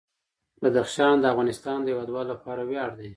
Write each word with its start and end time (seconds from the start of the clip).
بدخشان 0.61 1.15
د 1.19 1.25
افغانستان 1.33 1.77
د 1.81 1.87
هیوادوالو 1.91 2.31
لپاره 2.33 2.61
ویاړ 2.69 2.89
دی. 2.99 3.09